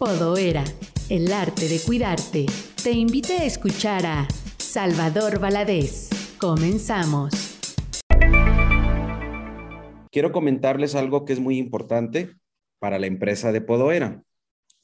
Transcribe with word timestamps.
Podoera, 0.00 0.64
el 1.10 1.30
arte 1.30 1.68
de 1.68 1.78
cuidarte. 1.78 2.46
Te 2.82 2.92
invite 2.92 3.34
a 3.34 3.44
escuchar 3.44 4.06
a 4.06 4.26
Salvador 4.56 5.38
Valadez. 5.40 6.08
Comenzamos. 6.38 7.58
Quiero 10.10 10.32
comentarles 10.32 10.94
algo 10.94 11.26
que 11.26 11.34
es 11.34 11.38
muy 11.38 11.58
importante 11.58 12.30
para 12.78 12.98
la 12.98 13.08
empresa 13.08 13.52
de 13.52 13.60
Podoera. 13.60 14.22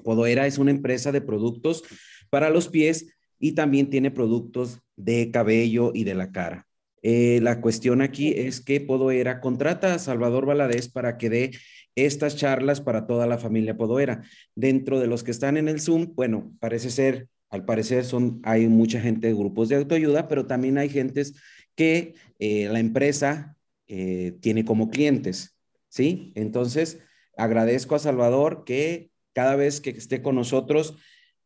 Podoera 0.04 0.46
es 0.46 0.58
una 0.58 0.70
empresa 0.70 1.12
de 1.12 1.22
productos 1.22 1.82
para 2.28 2.50
los 2.50 2.68
pies 2.68 3.16
y 3.38 3.52
también 3.52 3.88
tiene 3.88 4.10
productos 4.10 4.80
de 4.96 5.30
cabello 5.30 5.92
y 5.94 6.04
de 6.04 6.14
la 6.14 6.30
cara. 6.30 6.66
Eh, 7.00 7.40
la 7.40 7.62
cuestión 7.62 8.02
aquí 8.02 8.34
es 8.36 8.60
que 8.60 8.82
Podoera 8.82 9.40
contrata 9.40 9.94
a 9.94 9.98
Salvador 9.98 10.44
Valadez 10.44 10.90
para 10.90 11.16
que 11.16 11.30
dé 11.30 11.52
estas 11.96 12.36
charlas 12.36 12.80
para 12.80 13.06
toda 13.06 13.26
la 13.26 13.38
familia 13.38 13.76
Podoera. 13.76 14.22
Dentro 14.54 15.00
de 15.00 15.08
los 15.08 15.24
que 15.24 15.32
están 15.32 15.56
en 15.56 15.68
el 15.68 15.80
Zoom, 15.80 16.14
bueno, 16.14 16.54
parece 16.60 16.90
ser, 16.90 17.28
al 17.50 17.64
parecer 17.64 18.04
son, 18.04 18.40
hay 18.44 18.68
mucha 18.68 19.00
gente 19.00 19.26
de 19.26 19.34
grupos 19.34 19.68
de 19.68 19.76
autoayuda, 19.76 20.28
pero 20.28 20.46
también 20.46 20.78
hay 20.78 20.88
gentes 20.88 21.34
que 21.74 22.14
eh, 22.38 22.68
la 22.70 22.78
empresa 22.78 23.56
eh, 23.88 24.36
tiene 24.40 24.64
como 24.64 24.90
clientes, 24.90 25.56
¿sí? 25.88 26.32
Entonces, 26.36 27.00
agradezco 27.36 27.94
a 27.94 27.98
Salvador 27.98 28.64
que 28.64 29.10
cada 29.32 29.56
vez 29.56 29.80
que 29.80 29.90
esté 29.90 30.22
con 30.22 30.34
nosotros 30.34 30.96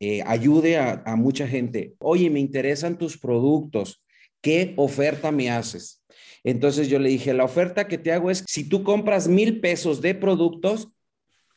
eh, 0.00 0.22
ayude 0.26 0.78
a, 0.78 1.02
a 1.06 1.16
mucha 1.16 1.46
gente. 1.46 1.94
Oye, 1.98 2.30
me 2.30 2.40
interesan 2.40 2.98
tus 2.98 3.18
productos. 3.18 4.02
¿Qué 4.40 4.72
oferta 4.76 5.30
me 5.30 5.50
haces? 5.50 5.99
Entonces 6.44 6.88
yo 6.88 6.98
le 6.98 7.10
dije, 7.10 7.34
la 7.34 7.44
oferta 7.44 7.86
que 7.86 7.98
te 7.98 8.12
hago 8.12 8.30
es, 8.30 8.44
si 8.46 8.68
tú 8.68 8.82
compras 8.82 9.28
mil 9.28 9.60
pesos 9.60 10.00
de 10.00 10.14
productos, 10.14 10.88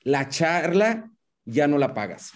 la 0.01 0.29
charla 0.29 1.11
ya 1.45 1.67
no 1.67 1.77
la 1.77 1.93
pagas. 1.93 2.31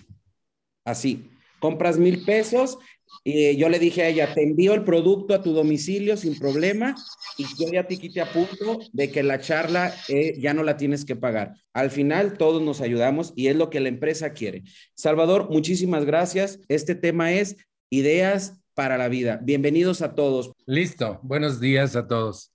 Así, 0.86 1.30
compras 1.60 1.98
mil 1.98 2.24
pesos. 2.24 2.78
Y 3.24 3.58
yo 3.58 3.68
le 3.70 3.80
dije 3.80 4.04
a 4.04 4.08
ella, 4.10 4.34
te 4.34 4.44
envío 4.44 4.74
el 4.74 4.84
producto 4.84 5.34
a 5.34 5.42
tu 5.42 5.54
domicilio 5.54 6.16
sin 6.18 6.38
problema 6.38 6.96
y 7.38 7.44
yo 7.58 7.72
ya 7.72 7.86
te 7.88 7.98
quite 7.98 8.22
a 8.22 8.32
punto 8.32 8.80
de 8.94 9.12
que 9.12 9.24
la 9.24 9.40
charla 9.40 9.94
eh, 10.08 10.36
ya 10.40 10.54
no 10.54 10.64
la 10.64 10.78
tienes 10.78 11.04
que 11.04 11.16
pagar. 11.16 11.54
Al 11.74 11.90
final 11.90 12.38
todos 12.38 12.62
nos 12.62 12.80
ayudamos 12.82 13.34
y 13.36 13.48
es 13.48 13.56
lo 13.56 13.70
que 13.70 13.80
la 13.80 13.90
empresa 13.90 14.34
quiere. 14.34 14.64
Salvador, 14.94 15.50
muchísimas 15.50 16.06
gracias. 16.06 16.60
Este 16.68 16.96
tema 16.96 17.34
es 17.34 17.58
ideas 17.90 18.62
para 18.78 18.96
la 18.96 19.08
vida. 19.10 19.40
Bienvenidos 19.42 20.04
a 20.04 20.14
todos. 20.14 20.52
Listo, 20.68 21.20
buenos 21.24 21.60
días 21.60 21.96
a 21.96 22.06
todos. 22.06 22.54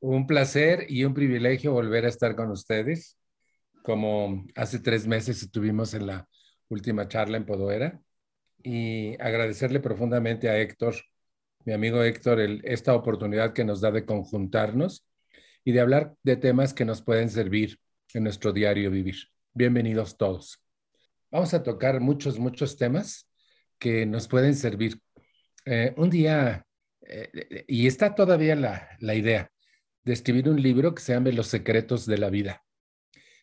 Un 0.00 0.26
placer 0.26 0.86
y 0.88 1.04
un 1.04 1.14
privilegio 1.14 1.72
volver 1.72 2.04
a 2.04 2.08
estar 2.08 2.34
con 2.34 2.50
ustedes. 2.50 3.16
Como 3.84 4.44
hace 4.56 4.80
tres 4.80 5.06
meses 5.06 5.40
estuvimos 5.40 5.94
en 5.94 6.08
la 6.08 6.28
última 6.68 7.06
charla 7.06 7.36
en 7.36 7.46
Podoera 7.46 8.00
y 8.60 9.14
agradecerle 9.22 9.78
profundamente 9.78 10.48
a 10.48 10.58
Héctor, 10.58 10.96
mi 11.64 11.74
amigo 11.74 12.02
Héctor, 12.02 12.40
esta 12.64 12.92
oportunidad 12.96 13.52
que 13.52 13.64
nos 13.64 13.80
da 13.80 13.92
de 13.92 14.04
conjuntarnos 14.04 15.06
y 15.64 15.70
de 15.70 15.80
hablar 15.80 16.12
de 16.24 16.38
temas 16.38 16.74
que 16.74 16.84
nos 16.84 17.02
pueden 17.02 17.30
servir 17.30 17.78
en 18.14 18.24
nuestro 18.24 18.52
diario 18.52 18.90
vivir. 18.90 19.14
Bienvenidos 19.54 20.16
todos. 20.16 20.60
Vamos 21.30 21.54
a 21.54 21.62
tocar 21.62 22.00
muchos, 22.00 22.40
muchos 22.40 22.76
temas 22.76 23.28
que 23.78 24.06
nos 24.06 24.26
pueden 24.26 24.56
servir 24.56 25.00
eh, 25.64 25.94
un 25.96 26.10
día, 26.10 26.66
eh, 27.02 27.64
y 27.68 27.86
está 27.86 28.14
todavía 28.14 28.56
la, 28.56 28.88
la, 29.00 29.14
idea 29.14 29.50
de 30.04 30.12
escribir 30.12 30.48
un 30.48 30.60
libro 30.60 30.94
que 30.94 31.02
se 31.02 31.12
llame 31.12 31.32
Los 31.32 31.48
secretos 31.48 32.06
de 32.06 32.18
la 32.18 32.30
vida, 32.30 32.64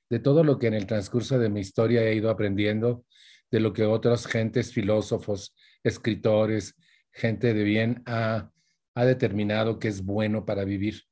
de 0.09 0.19
todo 0.19 0.43
lo 0.43 0.57
que 0.57 0.67
en 0.67 0.73
el 0.73 0.87
transcurso 0.87 1.37
de 1.37 1.49
mi 1.49 1.59
historia 1.59 2.03
he 2.03 2.15
ido 2.15 2.29
aprendiendo, 2.29 3.05
de 3.51 3.59
lo 3.59 3.73
que 3.73 3.83
otros 3.83 4.25
gentes, 4.25 4.73
filósofos, 4.73 5.55
escritores, 5.83 6.75
gente 7.11 7.53
de 7.53 7.63
bien 7.63 8.03
ha, 8.05 8.51
ha 8.95 9.05
determinado 9.05 9.79
que 9.79 9.87
es 9.87 10.03
bueno 10.03 10.45
para 10.45 10.63
vivir. 10.63 11.03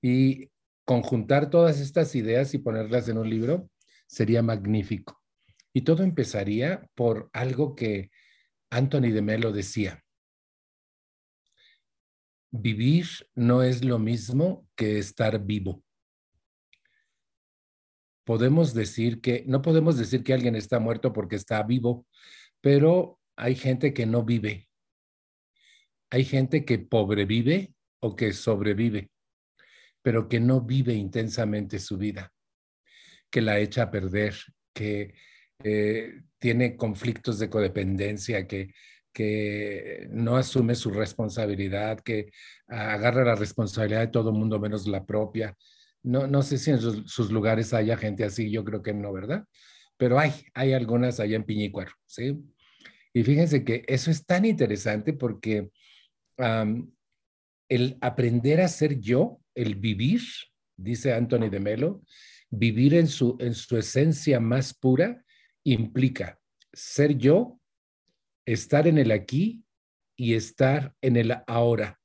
Y 0.00 0.50
conjuntar 0.84 1.50
todas 1.50 1.80
estas 1.80 2.14
ideas 2.14 2.54
y 2.54 2.58
ponerlas 2.58 3.08
en 3.08 3.18
un 3.18 3.28
libro 3.28 3.68
sería 4.06 4.42
magnífico. 4.42 5.20
Y 5.72 5.82
todo 5.82 6.02
empezaría 6.02 6.86
por 6.94 7.30
algo 7.32 7.74
que 7.74 8.10
Anthony 8.70 9.10
de 9.12 9.22
Melo 9.22 9.52
decía 9.52 10.02
vivir 12.52 13.06
no 13.34 13.62
es 13.62 13.82
lo 13.82 13.98
mismo 13.98 14.68
que 14.76 14.98
estar 14.98 15.44
vivo. 15.44 15.82
Podemos 18.24 18.72
decir 18.72 19.20
que, 19.20 19.44
no 19.48 19.62
podemos 19.62 19.98
decir 19.98 20.22
que 20.22 20.32
alguien 20.32 20.54
está 20.54 20.78
muerto 20.78 21.12
porque 21.12 21.36
está 21.36 21.62
vivo, 21.64 22.06
pero 22.60 23.18
hay 23.36 23.56
gente 23.56 23.92
que 23.92 24.06
no 24.06 24.22
vive. 24.22 24.68
Hay 26.10 26.24
gente 26.24 26.64
que 26.64 26.78
pobrevive 26.78 27.74
o 28.00 28.14
que 28.14 28.32
sobrevive, 28.32 29.10
pero 30.02 30.28
que 30.28 30.38
no 30.38 30.60
vive 30.60 30.94
intensamente 30.94 31.78
su 31.78 31.96
vida, 31.96 32.32
que 33.30 33.40
la 33.40 33.58
echa 33.58 33.84
a 33.84 33.90
perder, 33.90 34.36
que 34.74 35.14
eh, 35.64 36.22
tiene 36.38 36.76
conflictos 36.76 37.38
de 37.38 37.48
codependencia, 37.48 38.46
que 38.46 38.74
que 39.12 40.08
no 40.10 40.36
asume 40.36 40.74
su 40.74 40.90
responsabilidad, 40.90 42.00
que 42.00 42.32
agarra 42.66 43.24
la 43.24 43.34
responsabilidad 43.34 44.00
de 44.00 44.08
todo 44.08 44.32
mundo 44.32 44.58
menos 44.58 44.86
la 44.86 45.04
propia. 45.04 45.56
No, 46.02 46.26
no 46.26 46.42
sé 46.42 46.58
si 46.58 46.70
en 46.70 46.80
sus, 46.80 47.30
lugares 47.30 47.74
haya 47.74 47.96
gente 47.96 48.24
así, 48.24 48.50
yo 48.50 48.64
creo 48.64 48.82
que 48.82 48.94
no, 48.94 49.12
¿verdad? 49.12 49.44
Pero 49.96 50.18
hay, 50.18 50.32
hay 50.54 50.72
algunas 50.72 51.20
allá 51.20 51.36
en 51.36 51.44
Piñícuaro, 51.44 51.92
¿sí? 52.06 52.38
Y 53.14 53.22
fíjense 53.22 53.64
que 53.64 53.84
eso 53.86 54.10
es 54.10 54.24
tan 54.24 54.44
interesante 54.44 55.12
porque 55.12 55.70
el 57.68 57.98
aprender 58.00 58.60
a 58.60 58.68
ser 58.68 58.98
yo, 58.98 59.40
el 59.54 59.76
vivir, 59.76 60.22
dice 60.76 61.12
Anthony 61.12 61.50
de 61.50 61.60
Melo, 61.60 62.02
vivir 62.50 62.94
en 62.94 63.06
su, 63.06 63.36
en 63.38 63.54
su 63.54 63.76
esencia 63.76 64.40
más 64.40 64.74
pura 64.74 65.24
implica 65.64 66.40
ser 66.72 67.16
yo 67.16 67.60
estar 68.46 68.86
en 68.86 68.98
el 68.98 69.10
aquí 69.10 69.64
y 70.16 70.34
estar 70.34 70.94
en 71.00 71.16
el 71.16 71.34
ahora. 71.46 71.98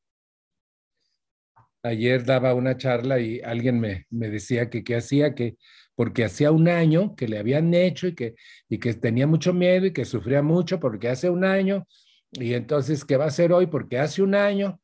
Ayer 1.83 2.25
daba 2.25 2.53
una 2.53 2.75
charla 2.77 3.19
y 3.19 3.39
alguien 3.41 3.79
me, 3.79 4.05
decía 4.09 4.69
que 4.69 4.83
qué 4.83 4.95
hacía, 4.95 5.35
que 5.35 5.57
porque 5.95 6.25
hacía 6.25 6.51
un 6.51 6.67
año 6.67 7.15
que 7.15 7.27
le 7.27 7.39
habían 7.39 7.73
hecho 7.73 8.07
y 8.07 8.15
que, 8.15 8.35
y 8.67 8.77
que 8.77 8.93
tenía 8.93 9.25
mucho 9.25 9.53
miedo 9.53 9.85
y 9.85 9.93
que 9.93 10.05
sufría 10.05 10.41
mucho 10.41 10.79
porque 10.79 11.09
hace 11.09 11.29
un 11.29 11.43
año, 11.43 11.87
y 12.31 12.53
entonces, 12.53 13.05
¿qué 13.05 13.17
va 13.17 13.25
a 13.25 13.27
hacer 13.29 13.51
hoy? 13.51 13.67
Porque 13.67 13.99
hace 13.99 14.21
un 14.21 14.35
año. 14.35 14.79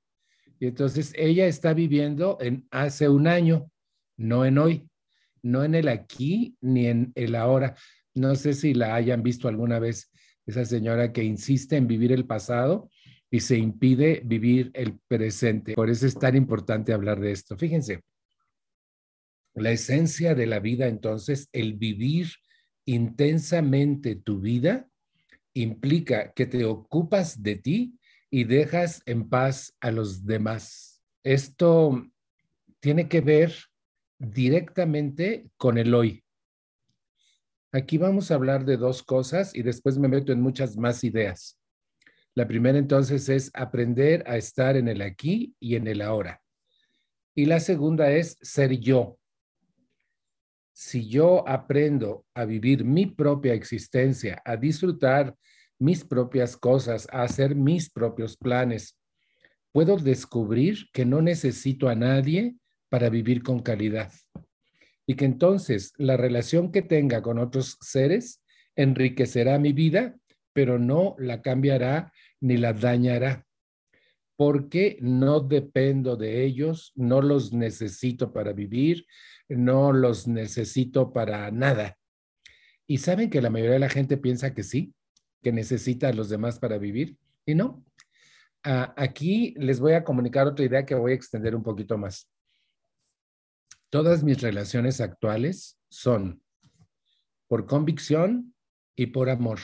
Y 0.59 0.67
entonces 0.67 1.13
ella 1.15 1.45
está 1.45 1.73
viviendo 1.73 2.37
en 2.39 2.67
hace 2.71 3.09
un 3.09 3.27
año, 3.27 3.69
no 4.17 4.45
en 4.45 4.57
hoy, 4.57 4.89
no 5.41 5.63
en 5.63 5.75
el 5.75 5.87
aquí 5.89 6.55
ni 6.61 6.87
en 6.87 7.11
el 7.15 7.35
ahora. 7.35 7.75
No 8.13 8.35
sé 8.35 8.53
si 8.53 8.73
la 8.73 8.95
hayan 8.95 9.23
visto 9.23 9.47
alguna 9.47 9.79
vez 9.79 10.09
esa 10.45 10.65
señora 10.65 11.11
que 11.11 11.23
insiste 11.23 11.77
en 11.77 11.87
vivir 11.87 12.11
el 12.11 12.25
pasado 12.25 12.89
y 13.29 13.39
se 13.39 13.57
impide 13.57 14.21
vivir 14.23 14.71
el 14.73 14.99
presente. 15.07 15.73
Por 15.73 15.89
eso 15.89 16.05
es 16.05 16.17
tan 16.17 16.35
importante 16.35 16.93
hablar 16.93 17.19
de 17.19 17.31
esto. 17.31 17.57
Fíjense, 17.57 18.01
la 19.55 19.71
esencia 19.71 20.35
de 20.35 20.47
la 20.47 20.59
vida 20.59 20.87
entonces, 20.87 21.49
el 21.51 21.73
vivir 21.73 22.27
intensamente 22.85 24.15
tu 24.15 24.39
vida, 24.39 24.89
implica 25.53 26.33
que 26.33 26.45
te 26.45 26.65
ocupas 26.65 27.41
de 27.41 27.55
ti 27.55 27.99
y 28.29 28.45
dejas 28.45 29.03
en 29.05 29.29
paz 29.29 29.75
a 29.79 29.91
los 29.91 30.25
demás. 30.25 31.03
Esto 31.23 32.05
tiene 32.79 33.07
que 33.07 33.21
ver 33.21 33.53
directamente 34.17 35.47
con 35.57 35.77
el 35.77 35.93
hoy. 35.93 36.22
Aquí 37.75 37.97
vamos 37.97 38.29
a 38.29 38.35
hablar 38.35 38.65
de 38.65 38.77
dos 38.77 39.01
cosas 39.01 39.55
y 39.55 39.63
después 39.63 39.97
me 39.97 40.07
meto 40.07 40.31
en 40.31 40.39
muchas 40.39 40.77
más 40.77 41.03
ideas. 41.03 41.59
La 42.35 42.47
primera 42.47 42.77
entonces 42.77 43.27
es 43.29 43.49
aprender 43.55 44.23
a 44.27 44.37
estar 44.37 44.77
en 44.77 44.87
el 44.87 45.01
aquí 45.01 45.55
y 45.59 45.75
en 45.75 45.87
el 45.87 46.03
ahora. 46.03 46.39
Y 47.33 47.47
la 47.47 47.59
segunda 47.59 48.11
es 48.11 48.37
ser 48.43 48.79
yo. 48.79 49.17
Si 50.71 51.09
yo 51.09 51.47
aprendo 51.47 52.27
a 52.35 52.45
vivir 52.45 52.85
mi 52.85 53.07
propia 53.07 53.55
existencia, 53.55 54.39
a 54.45 54.55
disfrutar 54.55 55.35
mis 55.79 56.05
propias 56.05 56.55
cosas, 56.55 57.07
a 57.11 57.23
hacer 57.23 57.55
mis 57.55 57.89
propios 57.89 58.37
planes, 58.37 58.99
puedo 59.71 59.97
descubrir 59.97 60.89
que 60.93 61.05
no 61.05 61.23
necesito 61.23 61.89
a 61.89 61.95
nadie 61.95 62.55
para 62.89 63.09
vivir 63.09 63.41
con 63.41 63.63
calidad 63.63 64.11
y 65.05 65.15
que 65.15 65.25
entonces 65.25 65.93
la 65.97 66.17
relación 66.17 66.71
que 66.71 66.81
tenga 66.81 67.21
con 67.21 67.39
otros 67.39 67.77
seres 67.81 68.41
enriquecerá 68.75 69.59
mi 69.59 69.73
vida, 69.73 70.15
pero 70.53 70.79
no 70.79 71.15
la 71.17 71.41
cambiará 71.41 72.11
ni 72.39 72.57
la 72.57 72.73
dañará, 72.73 73.45
porque 74.35 74.97
no 75.01 75.39
dependo 75.39 76.15
de 76.15 76.43
ellos, 76.43 76.91
no 76.95 77.21
los 77.21 77.53
necesito 77.53 78.33
para 78.33 78.53
vivir, 78.53 79.05
no 79.49 79.93
los 79.93 80.27
necesito 80.27 81.13
para 81.13 81.49
nada. 81.51 81.97
Y 82.87 82.97
saben 82.97 83.29
que 83.29 83.41
la 83.41 83.49
mayoría 83.49 83.73
de 83.73 83.79
la 83.79 83.89
gente 83.89 84.17
piensa 84.17 84.53
que 84.53 84.63
sí, 84.63 84.93
que 85.41 85.51
necesita 85.51 86.09
a 86.09 86.13
los 86.13 86.29
demás 86.29 86.59
para 86.59 86.77
vivir, 86.77 87.17
y 87.45 87.55
no. 87.55 87.83
Ah, 88.63 88.93
aquí 88.95 89.53
les 89.57 89.79
voy 89.79 89.93
a 89.93 90.03
comunicar 90.03 90.47
otra 90.47 90.65
idea 90.65 90.85
que 90.85 90.95
voy 90.95 91.11
a 91.11 91.15
extender 91.15 91.55
un 91.55 91.63
poquito 91.63 91.97
más. 91.97 92.29
Todas 93.93 94.23
mis 94.23 94.41
relaciones 94.41 94.99
actuales 95.01 95.79
son 95.87 96.41
por 97.47 97.67
convicción 97.67 98.55
y 98.95 99.05
por 99.05 99.29
amor. 99.29 99.59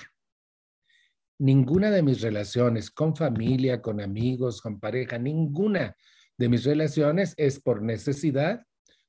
Ninguna 1.40 1.90
de 1.90 2.04
mis 2.04 2.22
relaciones 2.22 2.92
con 2.92 3.16
familia, 3.16 3.82
con 3.82 4.00
amigos, 4.00 4.62
con 4.62 4.80
pareja, 4.80 5.18
ninguna 5.18 5.98
de 6.38 6.48
mis 6.48 6.64
relaciones 6.64 7.34
es 7.38 7.60
por 7.60 7.82
necesidad, 7.82 8.64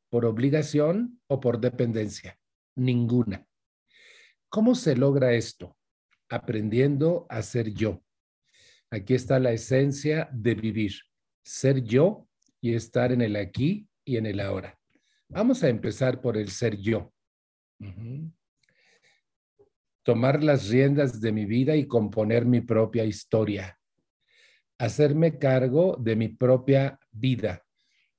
por 0.08 0.25
obligación 0.25 1.20
o 1.26 1.38
por 1.38 1.61
dependencia. 1.61 2.38
Ninguna. 2.75 3.46
¿Cómo 4.49 4.75
se 4.75 4.96
logra 4.96 5.34
esto? 5.34 5.76
Aprendiendo 6.31 7.26
a 7.28 7.43
ser 7.43 7.75
yo. 7.75 8.02
Aquí 8.90 9.12
está 9.12 9.38
la 9.38 9.52
esencia 9.52 10.31
de 10.32 10.55
vivir. 10.55 10.94
Ser 11.44 11.84
yo 11.84 12.26
y 12.62 12.73
estar 12.73 13.12
en 13.12 13.20
el 13.20 13.37
aquí 13.37 13.87
y 14.02 14.16
en 14.16 14.25
el 14.25 14.40
ahora. 14.40 14.80
Vamos 15.32 15.62
a 15.62 15.69
empezar 15.69 16.21
por 16.21 16.37
el 16.37 16.50
ser 16.50 16.77
yo. 16.77 17.12
Tomar 20.03 20.43
las 20.43 20.69
riendas 20.69 21.21
de 21.21 21.31
mi 21.31 21.44
vida 21.44 21.77
y 21.77 21.87
componer 21.87 22.44
mi 22.44 22.61
propia 22.62 23.05
historia. 23.05 23.79
Hacerme 24.77 25.38
cargo 25.38 25.97
de 26.00 26.17
mi 26.17 26.29
propia 26.29 26.99
vida, 27.12 27.65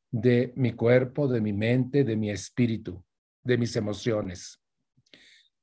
de 0.10 0.54
mi 0.56 0.72
cuerpo, 0.72 1.28
de 1.28 1.42
mi 1.42 1.52
mente, 1.52 2.06
de 2.06 2.16
mi 2.16 2.30
espíritu, 2.30 3.04
de 3.44 3.58
mis 3.58 3.76
emociones. 3.76 4.64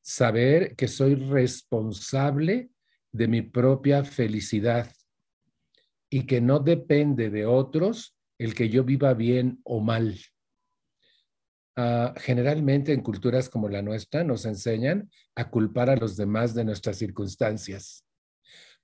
Saber 0.03 0.77
que 0.77 0.87
soy 0.87 1.15
responsable 1.15 2.71
de 3.11 3.27
mi 3.27 3.41
propia 3.41 4.05
felicidad 4.05 4.93
y 6.11 6.27
que 6.27 6.43
no 6.43 6.59
depende 6.59 7.31
de 7.31 7.47
otros 7.47 8.19
el 8.37 8.55
que 8.55 8.69
yo 8.69 8.85
viva 8.85 9.15
bien 9.15 9.61
o 9.65 9.81
mal. 9.81 10.19
Ah, 11.81 12.13
generalmente 12.17 12.93
en 12.93 13.03
culturas 13.03 13.49
como 13.49 13.69
la 13.69 13.83
nuestra 13.83 14.25
nos 14.25 14.45
enseñan 14.47 15.09
a 15.37 15.49
culpar 15.49 15.89
a 15.89 15.95
los 15.95 16.17
demás 16.17 16.53
de 16.53 16.65
nuestras 16.65 16.97
circunstancias. 16.97 18.05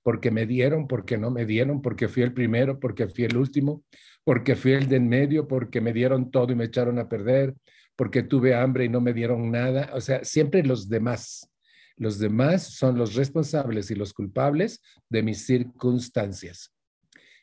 Porque 0.01 0.31
me 0.31 0.45
dieron, 0.45 0.87
porque 0.87 1.17
no 1.17 1.29
me 1.29 1.45
dieron, 1.45 1.81
porque 1.81 2.07
fui 2.07 2.23
el 2.23 2.33
primero, 2.33 2.79
porque 2.79 3.09
fui 3.09 3.25
el 3.25 3.35
último, 3.35 3.83
porque 4.23 4.55
fui 4.55 4.71
el 4.71 4.87
de 4.87 4.95
en 4.95 5.09
medio, 5.09 5.45
porque 5.45 5.81
me 5.81 5.91
dieron 5.91 6.31
todo 6.31 6.53
y 6.53 6.55
me 6.55 6.63
echaron 6.63 6.97
a 6.97 7.09
perder, 7.09 7.53
porque 7.97 8.23
tuve 8.23 8.55
hambre 8.55 8.85
y 8.85 8.89
no 8.89 9.01
me 9.01 9.11
dieron 9.11 9.51
nada. 9.51 9.89
O 9.93 9.99
sea, 9.99 10.23
siempre 10.23 10.63
los 10.63 10.87
demás. 10.87 11.51
Los 11.97 12.17
demás 12.17 12.63
son 12.63 12.97
los 12.97 13.15
responsables 13.15 13.91
y 13.91 13.95
los 13.95 14.13
culpables 14.13 14.81
de 15.09 15.21
mis 15.21 15.45
circunstancias. 15.45 16.73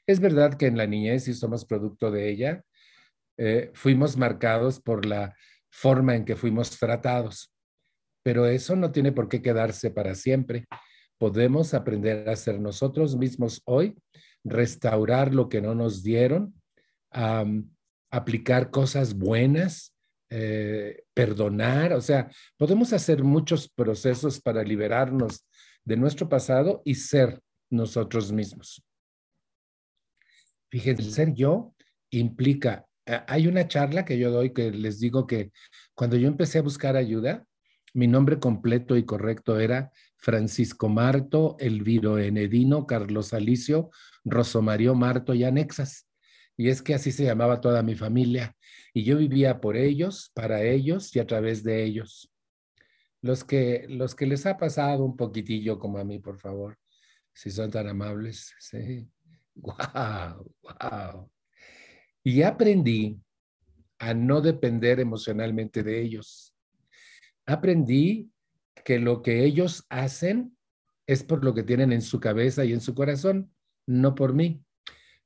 Es 0.07 0.19
verdad 0.19 0.55
que 0.55 0.65
en 0.65 0.79
la 0.79 0.87
niñez, 0.87 1.29
y 1.29 1.35
somos 1.35 1.67
producto 1.67 2.11
de 2.11 2.31
ella, 2.31 2.65
eh, 3.37 3.70
fuimos 3.75 4.17
marcados 4.17 4.81
por 4.81 5.06
la 5.06 5.34
forma 5.70 6.14
en 6.14 6.25
que 6.25 6.37
fuimos 6.37 6.79
tratados, 6.79 7.52
pero 8.23 8.46
eso 8.46 8.76
no 8.76 8.93
tiene 8.93 9.12
por 9.12 9.29
qué 9.29 9.43
quedarse 9.43 9.90
para 9.90 10.14
siempre. 10.14 10.67
Podemos 11.19 11.75
aprender 11.75 12.29
a 12.29 12.37
ser 12.37 12.61
nosotros 12.61 13.17
mismos 13.17 13.62
hoy, 13.64 13.96
restaurar 14.44 15.34
lo 15.34 15.49
que 15.49 15.61
no 15.61 15.75
nos 15.75 16.02
dieron, 16.02 16.55
aplicar 18.11 18.70
cosas 18.70 19.14
buenas, 19.14 19.94
eh, 20.34 21.05
perdonar, 21.12 21.93
o 21.93 22.00
sea, 22.00 22.31
podemos 22.56 22.94
hacer 22.94 23.23
muchos 23.23 23.69
procesos 23.69 24.40
para 24.40 24.62
liberarnos 24.62 25.46
de 25.84 25.96
nuestro 25.96 26.26
pasado 26.26 26.81
y 26.87 26.94
ser 26.94 27.38
nosotros 27.70 28.32
mismos. 28.32 28.82
Fíjense, 30.70 31.11
ser 31.11 31.34
yo 31.34 31.75
implica, 32.11 32.87
hay 33.07 33.47
una 33.47 33.67
charla 33.69 34.05
que 34.05 34.19
yo 34.19 34.31
doy 34.31 34.53
que 34.53 34.71
les 34.71 35.01
digo 35.01 35.27
que 35.27 35.53
cuando 35.95 36.17
yo 36.17 36.29
empecé 36.29 36.59
a 36.59 36.63
buscar 36.63 36.97
ayuda, 36.97 37.47
mi 37.95 38.07
nombre 38.07 38.39
completo 38.39 38.97
y 38.97 39.05
correcto 39.05 39.59
era 39.59 39.91
Francisco 40.17 40.89
Marto, 40.89 41.57
Elviro 41.59 42.19
Enedino, 42.19 42.87
Carlos 42.87 43.35
Alicio, 43.35 43.91
Rosomario 44.25 44.95
Marto 44.95 45.35
y 45.35 45.45
Anexas. 45.45 46.09
Y 46.57 46.69
es 46.69 46.81
que 46.81 46.95
así 46.95 47.13
se 47.13 47.25
llamaba 47.25 47.61
toda 47.61 47.83
mi 47.83 47.95
familia. 47.95 48.57
Y 48.95 49.05
yo 49.05 49.19
vivía 49.19 49.61
por 49.61 49.77
ellos, 49.77 50.31
para 50.35 50.63
ellos 50.63 51.15
y 51.17 51.19
a 51.19 51.27
través 51.27 51.65
de 51.65 51.83
ellos. 51.83 52.31
Los 53.21 53.45
que, 53.45 53.87
los 53.89 54.15
que 54.15 54.27
les 54.27 54.47
ha 54.47 54.57
pasado 54.57 55.05
un 55.05 55.17
poquitillo 55.17 55.79
como 55.79 55.99
a 55.99 56.05
mí, 56.05 56.19
por 56.19 56.39
favor, 56.39 56.79
si 57.33 57.51
son 57.51 57.71
tan 57.71 57.89
amables. 57.89 58.55
Wow, 59.55 60.55
wow. 60.63 61.31
Y 62.25 62.43
aprendí 62.43 63.21
a 63.99 64.15
no 64.15 64.41
depender 64.41 65.01
emocionalmente 65.01 65.83
de 65.83 66.01
ellos. 66.01 66.55
Aprendí 67.47 68.31
que 68.85 68.99
lo 68.99 69.23
que 69.23 69.45
ellos 69.45 69.85
hacen 69.89 70.57
es 71.07 71.25
por 71.25 71.45
lo 71.45 71.55
que 71.55 71.63
tienen 71.63 71.93
en 71.93 72.03
su 72.03 72.21
cabeza 72.21 72.65
y 72.65 72.73
en 72.73 72.81
su 72.81 72.95
corazón, 72.95 73.53
no 73.87 74.15
por 74.15 74.35
mí. 74.35 74.65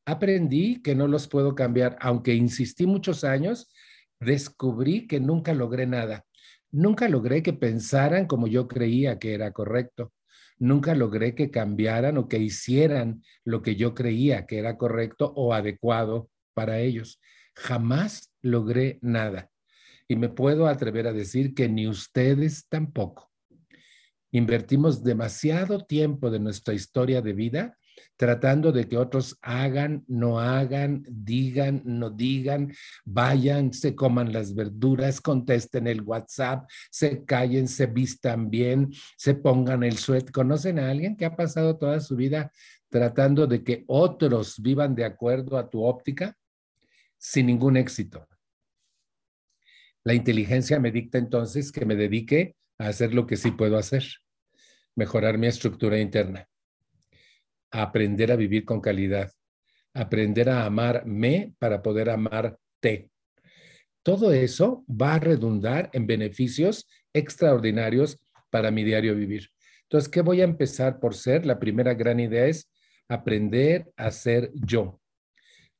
Aprendí 0.05 0.83
que 0.83 0.95
no 0.95 1.09
los 1.09 1.29
puedo 1.29 1.55
cambiar, 1.55 1.97
aunque 2.01 2.35
insistí 2.35 2.87
muchos 2.87 3.25
años, 3.25 3.73
descubrí 4.21 5.07
que 5.07 5.21
nunca 5.21 5.53
logré 5.53 5.87
nada. 5.87 6.25
Nunca 6.71 7.09
logré 7.09 7.43
que 7.43 7.53
pensaran 7.53 8.27
como 8.27 8.47
yo 8.47 8.69
creía 8.69 9.19
que 9.19 9.35
era 9.35 9.53
correcto 9.53 10.13
nunca 10.59 10.95
logré 10.95 11.35
que 11.35 11.51
cambiaran 11.51 12.17
o 12.19 12.29
que 12.29 12.39
hicieran 12.39 13.23
lo 13.45 13.63
que 13.63 13.77
yo 13.77 13.95
creía 13.95 14.47
que 14.47 14.59
era 14.59 14.77
correcto 14.77 15.33
o 15.37 15.53
adecuado 15.53 16.31
para 16.57 16.79
ellos. 16.79 17.21
Jamás 17.55 18.33
logré 18.41 18.99
nada. 19.03 19.51
Y 20.09 20.17
me 20.17 20.31
puedo 20.31 20.67
atrever 20.67 21.07
a 21.07 21.13
decir 21.13 21.55
que 21.55 21.69
ni 21.69 21.87
ustedes 21.87 22.67
tampoco. 22.69 23.31
Invertimos 24.33 25.05
demasiado 25.05 25.85
tiempo 25.85 26.31
de 26.31 26.41
nuestra 26.41 26.73
historia 26.73 27.21
de 27.21 27.33
vida 27.35 27.77
tratando 28.17 28.73
de 28.73 28.89
que 28.89 28.97
otros 28.97 29.39
hagan, 29.43 30.05
no 30.07 30.41
hagan, 30.41 31.05
digan, 31.09 31.83
no 31.85 32.11
digan, 32.11 32.73
vayan, 33.05 33.73
se 33.73 33.95
coman 33.95 34.33
las 34.33 34.55
verduras, 34.55 35.21
contesten 35.21 35.87
el 35.87 36.03
WhatsApp, 36.03 36.69
se 36.91 37.25
callen, 37.25 37.69
se 37.69 37.87
vistan 37.87 38.51
bien, 38.51 38.91
se 39.17 39.35
pongan 39.35 39.83
el 39.83 39.99
suéter. 39.99 40.33
¿Conocen 40.33 40.79
a 40.79 40.91
alguien 40.91 41.17
que 41.17 41.27
ha 41.27 41.37
pasado 41.37 41.77
toda 41.77 42.01
su 42.01 42.17
vida 42.17 42.51
tratando 42.89 43.47
de 43.47 43.63
que 43.63 43.85
otros 43.87 44.61
vivan 44.61 44.95
de 44.95 45.05
acuerdo 45.05 45.59
a 45.59 45.69
tu 45.69 45.83
óptica 45.83 46.37
sin 47.19 47.47
ningún 47.47 47.77
éxito? 47.77 48.29
La 50.05 50.15
inteligencia 50.15 50.79
me 50.79 50.93
dicta 50.93 51.19
entonces 51.19 51.73
que 51.73 51.85
me 51.85 51.97
dedique 51.97 52.57
a 52.79 52.89
hacer 52.89 53.15
lo 53.15 53.27
que 53.27 53.37
sí 53.37 53.51
puedo 53.51 53.77
hacer, 53.77 54.05
mejorar 54.95 55.39
mi 55.39 55.47
estructura 55.47 55.99
interna 55.99 56.49
aprender 57.71 58.33
a 58.33 58.37
vivir 58.37 58.65
con 58.65 58.81
calidad, 58.81 59.31
aprender 59.95 60.49
a 60.49 60.65
amarme 60.65 61.55
para 61.59 61.83
poder 61.83 62.11
amarte. 62.11 63.11
Todo 64.03 64.33
eso 64.33 64.85
va 64.89 65.15
a 65.15 65.19
redundar 65.19 65.91
en 65.93 66.07
beneficios 66.07 66.89
extraordinarios 67.13 68.19
para 68.51 68.71
mi 68.71 68.85
diario 68.85 69.15
vivir. 69.15 69.51
Entonces, 69.83 70.09
¿qué 70.09 70.21
voy 70.21 70.41
a 70.41 70.45
empezar 70.45 71.01
por 71.01 71.15
ser? 71.15 71.47
La 71.47 71.59
primera 71.59 71.95
gran 71.95 72.21
idea 72.21 72.47
es 72.47 72.71
aprender 73.09 73.91
a 73.97 74.11
ser 74.11 74.51
yo, 74.55 75.01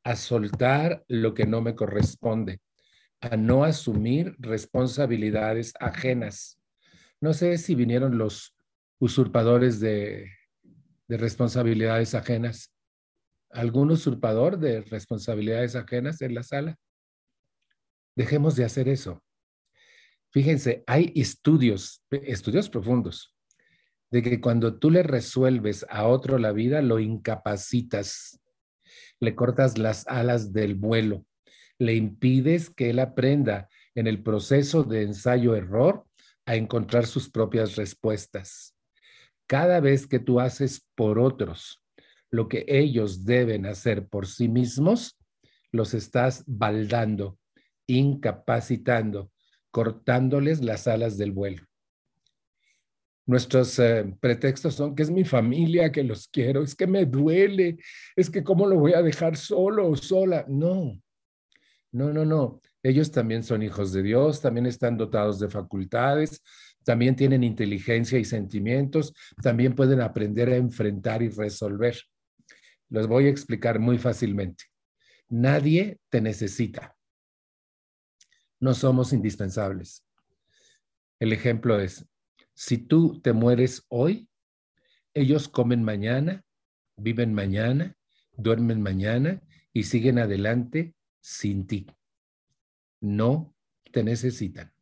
a 0.07 0.17
soltar 0.17 1.05
lo 1.09 1.35
que 1.35 1.47
no 1.47 1.61
me 1.61 1.75
corresponde, 1.75 2.61
a 3.21 3.37
no 3.37 3.65
asumir 3.65 4.35
responsabilidades 4.39 5.75
ajenas. 5.81 6.61
No 7.21 7.33
sé 7.35 7.59
si 7.59 7.75
vinieron 7.75 8.19
los 8.19 8.55
usurpadores 8.99 9.81
de 9.81 10.31
de 11.09 11.17
responsabilidades 11.17 12.15
ajenas. 12.15 12.73
¿Algún 13.51 13.91
usurpador 13.91 14.59
de 14.59 14.83
responsabilidades 14.83 15.77
ajenas 15.77 16.21
en 16.21 16.35
la 16.35 16.43
sala? 16.43 16.77
Dejemos 18.17 18.57
de 18.57 18.65
hacer 18.65 18.89
eso. 18.89 19.23
Fíjense, 20.33 20.83
hay 20.87 21.13
estudios, 21.15 22.03
estudios 22.11 22.69
profundos, 22.69 23.35
de 24.11 24.23
que 24.23 24.41
cuando 24.41 24.79
tú 24.79 24.91
le 24.91 25.03
resuelves 25.03 25.87
a 25.89 26.07
otro 26.07 26.39
la 26.39 26.53
vida, 26.53 26.83
lo 26.83 26.99
incapacitas, 26.99 28.41
le 29.21 29.35
cortas 29.35 29.79
las 29.79 30.07
alas 30.07 30.53
del 30.53 30.75
vuelo, 30.75 31.25
le 31.79 31.95
impides 31.95 32.71
que 32.71 32.91
él 32.91 32.99
aprenda 32.99 33.69
en 33.95 34.07
el 34.07 34.23
proceso 34.23 34.83
de 34.85 35.03
ensayo-error 35.03 36.05
a 36.47 36.57
encontrar 36.57 37.07
sus 37.07 37.31
propias 37.31 37.77
respuestas. 37.77 38.75
Cada 39.47 39.81
vez 39.81 40.07
que 40.07 40.19
tú 40.19 40.41
haces 40.41 40.87
por 40.95 41.19
otros 41.19 41.83
lo 42.31 42.49
que 42.49 42.65
ellos 42.69 43.25
deben 43.25 43.67
hacer 43.67 44.09
por 44.09 44.27
sí 44.27 44.49
mismos, 44.49 45.19
los 45.73 45.95
estás 45.95 46.45
baldando, 46.47 47.39
incapacitando, 47.87 49.31
cortándoles 49.71 50.63
las 50.63 50.89
alas 50.89 51.17
del 51.17 51.33
vuelo. 51.33 51.65
Nuestros 53.27 53.77
eh, 53.81 54.15
pretextos 54.21 54.75
son 54.75 54.95
que 54.95 55.03
es 55.03 55.11
mi 55.11 55.25
familia, 55.25 55.91
que 55.91 56.05
los 56.05 56.29
quiero, 56.29 56.63
es 56.63 56.77
que 56.77 56.87
me 56.87 57.05
duele, 57.05 57.77
es 58.15 58.31
que 58.31 58.45
cómo 58.45 58.67
lo 58.67 58.79
voy 58.79 58.93
a 58.93 59.03
dejar 59.03 59.37
solo 59.37 59.89
o 59.89 59.97
sola. 59.97 60.45
No, 60.49 60.97
no, 61.91 62.13
no, 62.13 62.25
no. 62.25 62.61
Ellos 62.85 63.11
también 63.11 63.43
son 63.43 63.65
hijos 63.65 63.93
de 63.93 64.05
Dios, 64.05 64.41
también 64.41 64.67
están 64.67 64.97
dotados 64.97 65.41
de 65.41 65.49
facultades, 65.49 66.41
también 66.85 67.17
tienen 67.17 67.43
inteligencia 67.43 68.17
y 68.17 68.25
sentimientos, 68.25 69.13
también 69.43 69.75
pueden 69.75 70.01
aprender 70.01 70.51
a 70.51 70.57
enfrentar 70.57 71.21
y 71.21 71.29
resolver. 71.29 72.01
Los 72.91 73.09
voy 73.09 73.27
a 73.27 73.31
explicar 73.31 73.81
muy 73.81 73.99
fácilmente. 73.99 74.67
Nadie 75.29 75.99
te 76.11 76.21
necesita. 76.21 76.95
No 78.61 78.73
somos 78.73 79.13
indispensables. 79.13 80.07
El 81.19 81.33
ejemplo 81.33 81.81
es, 81.81 82.07
si 82.57 82.79
tú 82.79 83.21
te 83.21 83.35
mueres 83.35 83.85
hoy, 83.89 84.31
ellos 85.13 85.47
comen 85.47 85.85
mañana, 85.85 86.43
viven 86.97 87.35
mañana, 87.35 87.97
duermen 88.33 88.81
mañana 88.81 89.43
y 89.75 89.83
siguen 89.83 90.19
adelante 90.19 90.95
sin 91.21 91.67
ti. 91.67 91.87
No 93.01 93.55
te 93.93 94.03
necesitan. 94.03 94.73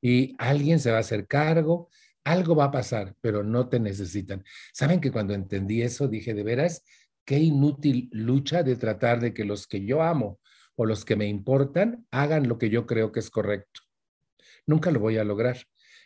Y 0.00 0.36
alguien 0.38 0.78
se 0.78 0.92
va 0.92 0.98
a 0.98 1.00
hacer 1.00 1.26
cargo, 1.26 1.90
algo 2.22 2.54
va 2.54 2.66
a 2.66 2.70
pasar, 2.70 3.16
pero 3.20 3.42
no 3.42 3.68
te 3.68 3.80
necesitan. 3.80 4.44
Saben 4.72 5.00
que 5.00 5.10
cuando 5.10 5.34
entendí 5.34 5.82
eso 5.82 6.06
dije, 6.06 6.34
de 6.34 6.44
veras, 6.44 6.84
qué 7.24 7.40
inútil 7.40 8.08
lucha 8.12 8.62
de 8.62 8.76
tratar 8.76 9.18
de 9.18 9.34
que 9.34 9.44
los 9.44 9.66
que 9.66 9.84
yo 9.84 10.02
amo 10.02 10.38
o 10.76 10.86
los 10.86 11.04
que 11.04 11.16
me 11.16 11.26
importan 11.26 12.06
hagan 12.12 12.46
lo 12.46 12.58
que 12.58 12.70
yo 12.70 12.86
creo 12.86 13.10
que 13.10 13.18
es 13.18 13.28
correcto. 13.28 13.80
Nunca 14.66 14.92
lo 14.92 15.00
voy 15.00 15.18
a 15.18 15.24
lograr. 15.24 15.58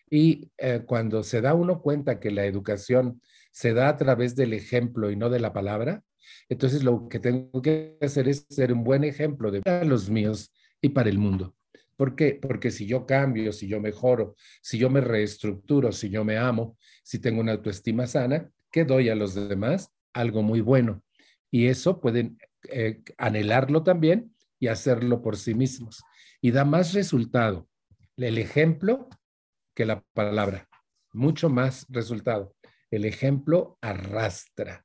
Y 0.09 0.51
eh, 0.59 0.83
cuando 0.87 1.23
se 1.23 1.41
da 1.41 1.55
uno 1.55 1.81
cuenta 1.81 2.21
que 2.21 2.31
la 2.31 2.45
educación 2.45 3.21
se 3.51 3.75
da 3.75 3.89
a 3.89 3.97
través 3.97 4.37
del 4.37 4.53
ejemplo 4.53 5.11
y 5.11 5.17
no 5.17 5.31
de 5.31 5.41
la 5.41 5.53
palabra, 5.53 6.05
entonces 6.49 6.85
lo 6.85 7.09
que 7.09 7.19
tengo 7.19 7.63
que 7.63 7.97
hacer 8.01 8.29
es 8.29 8.47
ser 8.49 8.73
un 8.73 8.85
buen 8.85 9.05
ejemplo 9.05 9.51
de 9.51 9.63
para 9.63 9.85
los 9.85 10.11
míos 10.11 10.53
y 10.81 10.91
para 10.91 11.09
el 11.09 11.19
mundo. 11.19 11.55
¿Por 11.97 12.15
qué? 12.15 12.39
Porque 12.41 12.71
si 12.71 12.87
yo 12.87 13.07
cambio, 13.07 13.53
si 13.53 13.69
yo 13.69 13.81
mejoro, 13.81 14.37
si 14.63 14.79
yo 14.79 14.91
me 14.91 15.01
reestructuro, 15.01 15.93
si 15.93 16.11
yo 16.11 16.25
me 16.25 16.37
amo, 16.37 16.77
si 17.03 17.19
tengo 17.19 17.41
una 17.41 17.53
autoestima 17.53 18.07
sana, 18.07 18.51
¿qué 18.71 18.85
doy 18.85 19.09
a 19.09 19.15
los 19.15 19.35
demás? 19.35 19.91
Algo 20.13 20.43
muy 20.43 20.61
bueno. 20.61 21.03
Y 21.51 21.67
eso 21.67 22.01
pueden 22.01 22.39
eh, 22.69 23.03
anhelarlo 23.17 23.83
también 23.83 24.35
y 24.61 24.67
hacerlo 24.67 25.23
por 25.23 25.37
sí 25.37 25.55
mismos. 25.55 26.03
Y 26.43 26.51
da 26.51 26.65
más 26.65 26.93
resultado 26.93 27.67
el 28.17 28.39
ejemplo 28.39 29.09
que 29.77 29.85
la 29.85 30.03
palabra. 30.15 30.69
Mucho 31.13 31.49
más 31.51 31.87
resultado. 31.91 32.57
El 32.91 33.05
ejemplo 33.05 33.79
arrastra. 33.83 34.85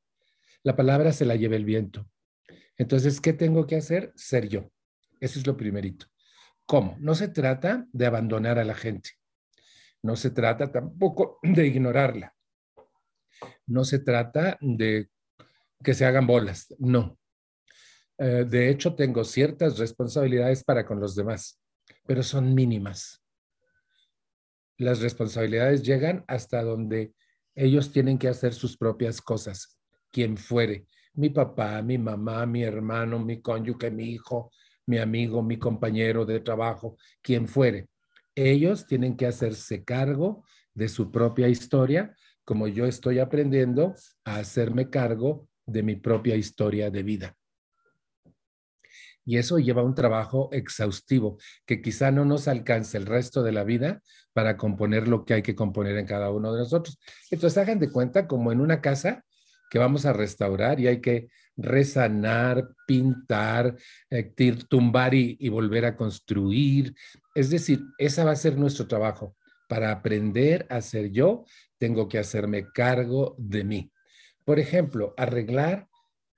La 0.63 0.75
palabra 0.75 1.13
se 1.13 1.25
la 1.25 1.35
lleva 1.35 1.55
el 1.55 1.65
viento. 1.65 2.07
Entonces, 2.77 3.21
¿qué 3.21 3.33
tengo 3.33 3.65
que 3.65 3.77
hacer? 3.77 4.11
Ser 4.15 4.49
yo. 4.49 4.69
Eso 5.19 5.39
es 5.39 5.47
lo 5.47 5.55
primerito. 5.55 6.05
¿Cómo? 6.65 6.97
No 6.99 7.15
se 7.15 7.29
trata 7.29 7.87
de 7.91 8.05
abandonar 8.05 8.59
a 8.59 8.65
la 8.65 8.75
gente. 8.75 9.11
No 10.03 10.15
se 10.15 10.29
trata 10.29 10.71
tampoco 10.71 11.39
de 11.41 11.65
ignorarla. 11.65 12.35
No 13.65 13.85
se 13.85 13.99
trata 13.99 14.57
de 14.59 15.09
que 15.83 15.93
se 15.93 16.05
hagan 16.05 16.27
bolas. 16.27 16.75
No. 16.79 17.17
Eh, 18.17 18.45
de 18.47 18.69
hecho, 18.69 18.93
tengo 18.93 19.23
ciertas 19.23 19.79
responsabilidades 19.79 20.63
para 20.63 20.85
con 20.85 20.99
los 20.99 21.15
demás, 21.15 21.59
pero 22.05 22.21
son 22.21 22.53
mínimas 22.53 23.20
las 24.83 25.01
responsabilidades 25.01 25.83
llegan 25.83 26.23
hasta 26.27 26.63
donde 26.63 27.13
ellos 27.55 27.91
tienen 27.91 28.17
que 28.17 28.27
hacer 28.27 28.53
sus 28.53 28.77
propias 28.77 29.21
cosas, 29.21 29.77
quien 30.11 30.37
fuere, 30.37 30.87
mi 31.13 31.29
papá, 31.29 31.81
mi 31.81 31.97
mamá, 31.97 32.45
mi 32.45 32.63
hermano, 32.63 33.19
mi 33.19 33.41
cónyuge, 33.41 33.91
mi 33.91 34.05
hijo, 34.11 34.51
mi 34.87 34.97
amigo, 34.97 35.43
mi 35.43 35.57
compañero 35.57 36.25
de 36.25 36.39
trabajo, 36.39 36.97
quien 37.21 37.47
fuere. 37.47 37.89
Ellos 38.33 38.87
tienen 38.87 39.15
que 39.17 39.27
hacerse 39.27 39.83
cargo 39.83 40.45
de 40.73 40.89
su 40.89 41.11
propia 41.11 41.47
historia, 41.47 42.15
como 42.43 42.67
yo 42.67 42.85
estoy 42.85 43.19
aprendiendo 43.19 43.93
a 44.25 44.37
hacerme 44.37 44.89
cargo 44.89 45.47
de 45.65 45.83
mi 45.83 45.95
propia 45.95 46.35
historia 46.35 46.89
de 46.89 47.03
vida. 47.03 47.37
Y 49.25 49.37
eso 49.37 49.59
lleva 49.59 49.83
un 49.83 49.95
trabajo 49.95 50.49
exhaustivo 50.51 51.37
que 51.65 51.81
quizá 51.81 52.11
no 52.11 52.25
nos 52.25 52.47
alcance 52.47 52.97
el 52.97 53.05
resto 53.05 53.43
de 53.43 53.51
la 53.51 53.63
vida 53.63 54.01
para 54.33 54.57
componer 54.57 55.07
lo 55.07 55.25
que 55.25 55.35
hay 55.35 55.41
que 55.41 55.55
componer 55.55 55.97
en 55.97 56.05
cada 56.05 56.31
uno 56.31 56.53
de 56.53 56.59
nosotros. 56.59 56.99
Entonces, 57.29 57.57
hagan 57.57 57.79
de 57.79 57.91
cuenta 57.91 58.27
como 58.27 58.51
en 58.51 58.61
una 58.61 58.81
casa 58.81 59.23
que 59.69 59.79
vamos 59.79 60.05
a 60.05 60.13
restaurar 60.13 60.79
y 60.79 60.87
hay 60.87 61.01
que 61.01 61.29
resanar, 61.55 62.69
pintar, 62.87 63.77
eh, 64.09 64.33
tumbar 64.67 65.13
y, 65.13 65.37
y 65.39 65.49
volver 65.49 65.85
a 65.85 65.95
construir. 65.95 66.93
Es 67.35 67.49
decir, 67.49 67.81
esa 67.97 68.25
va 68.25 68.31
a 68.31 68.35
ser 68.35 68.57
nuestro 68.57 68.87
trabajo. 68.87 69.35
Para 69.67 69.91
aprender 69.91 70.65
a 70.69 70.81
ser 70.81 71.11
yo, 71.11 71.45
tengo 71.77 72.09
que 72.09 72.19
hacerme 72.19 72.67
cargo 72.73 73.35
de 73.37 73.63
mí. 73.63 73.91
Por 74.43 74.59
ejemplo, 74.59 75.13
arreglar 75.15 75.87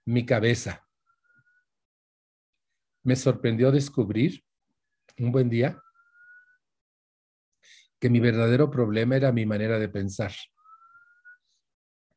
mi 0.05 0.25
cabeza 0.25 0.83
me 3.03 3.15
sorprendió 3.15 3.71
descubrir 3.71 4.43
un 5.19 5.31
buen 5.31 5.49
día 5.49 5.81
que 7.99 8.09
mi 8.09 8.19
verdadero 8.19 8.69
problema 8.69 9.15
era 9.15 9.31
mi 9.31 9.45
manera 9.45 9.79
de 9.79 9.89
pensar, 9.89 10.33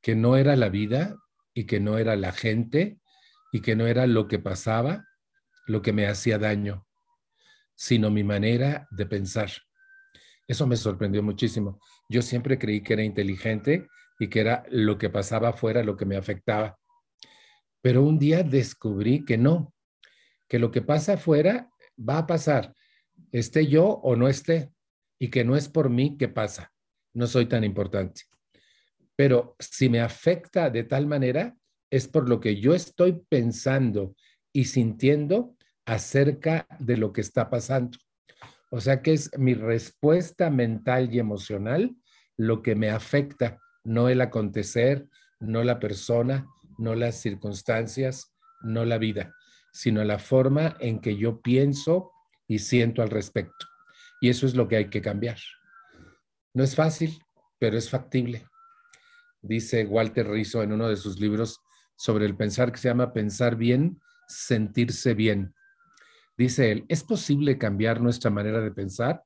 que 0.00 0.16
no 0.16 0.36
era 0.36 0.56
la 0.56 0.68
vida 0.68 1.16
y 1.54 1.64
que 1.64 1.80
no 1.80 1.98
era 1.98 2.16
la 2.16 2.32
gente 2.32 2.98
y 3.52 3.60
que 3.60 3.76
no 3.76 3.86
era 3.86 4.06
lo 4.06 4.26
que 4.28 4.38
pasaba 4.38 5.04
lo 5.66 5.82
que 5.82 5.92
me 5.92 6.06
hacía 6.06 6.38
daño, 6.38 6.86
sino 7.74 8.10
mi 8.10 8.24
manera 8.24 8.86
de 8.90 9.06
pensar. 9.06 9.50
Eso 10.46 10.66
me 10.66 10.76
sorprendió 10.76 11.22
muchísimo. 11.22 11.80
Yo 12.08 12.22
siempre 12.22 12.58
creí 12.58 12.82
que 12.82 12.92
era 12.92 13.02
inteligente 13.02 13.88
y 14.18 14.28
que 14.28 14.40
era 14.40 14.64
lo 14.70 14.96
que 14.96 15.10
pasaba 15.10 15.48
afuera 15.48 15.82
lo 15.82 15.96
que 15.96 16.06
me 16.06 16.16
afectaba. 16.16 16.78
Pero 17.82 18.02
un 18.02 18.18
día 18.18 18.42
descubrí 18.42 19.24
que 19.24 19.36
no, 19.36 19.74
que 20.48 20.58
lo 20.58 20.70
que 20.70 20.82
pasa 20.82 21.14
afuera 21.14 21.70
va 21.98 22.18
a 22.18 22.26
pasar, 22.26 22.74
esté 23.32 23.66
yo 23.66 23.86
o 23.86 24.16
no 24.16 24.28
esté, 24.28 24.70
y 25.18 25.28
que 25.28 25.44
no 25.44 25.56
es 25.56 25.68
por 25.68 25.88
mí 25.90 26.16
que 26.16 26.28
pasa, 26.28 26.72
no 27.14 27.26
soy 27.26 27.46
tan 27.46 27.64
importante. 27.64 28.22
Pero 29.16 29.56
si 29.58 29.88
me 29.88 30.00
afecta 30.00 30.68
de 30.68 30.84
tal 30.84 31.06
manera, 31.06 31.56
es 31.90 32.06
por 32.06 32.28
lo 32.28 32.38
que 32.40 32.60
yo 32.60 32.74
estoy 32.74 33.22
pensando 33.28 34.14
y 34.52 34.64
sintiendo 34.64 35.56
acerca 35.86 36.66
de 36.78 36.96
lo 36.96 37.12
que 37.12 37.22
está 37.22 37.48
pasando. 37.48 37.96
O 38.70 38.80
sea 38.80 39.00
que 39.00 39.12
es 39.14 39.30
mi 39.38 39.54
respuesta 39.54 40.50
mental 40.50 41.14
y 41.14 41.18
emocional 41.18 41.96
lo 42.36 42.62
que 42.62 42.74
me 42.74 42.90
afecta, 42.90 43.58
no 43.84 44.10
el 44.10 44.20
acontecer, 44.20 45.08
no 45.40 45.64
la 45.64 45.78
persona, 45.78 46.46
no 46.76 46.94
las 46.94 47.20
circunstancias, 47.20 48.34
no 48.62 48.84
la 48.84 48.98
vida 48.98 49.34
sino 49.76 50.02
la 50.04 50.18
forma 50.18 50.74
en 50.80 51.00
que 51.00 51.18
yo 51.18 51.42
pienso 51.42 52.10
y 52.48 52.60
siento 52.60 53.02
al 53.02 53.10
respecto. 53.10 53.66
Y 54.22 54.30
eso 54.30 54.46
es 54.46 54.54
lo 54.54 54.68
que 54.68 54.76
hay 54.76 54.88
que 54.88 55.02
cambiar. 55.02 55.36
No 56.54 56.64
es 56.64 56.74
fácil, 56.74 57.22
pero 57.58 57.76
es 57.76 57.90
factible. 57.90 58.46
Dice 59.42 59.84
Walter 59.84 60.30
Rizzo 60.30 60.62
en 60.62 60.72
uno 60.72 60.88
de 60.88 60.96
sus 60.96 61.20
libros 61.20 61.60
sobre 61.94 62.24
el 62.24 62.34
pensar 62.34 62.72
que 62.72 62.78
se 62.78 62.88
llama 62.88 63.12
Pensar 63.12 63.56
bien, 63.56 64.00
sentirse 64.26 65.12
bien. 65.12 65.54
Dice 66.38 66.72
él, 66.72 66.86
¿es 66.88 67.04
posible 67.04 67.58
cambiar 67.58 68.00
nuestra 68.00 68.30
manera 68.30 68.62
de 68.62 68.70
pensar? 68.70 69.24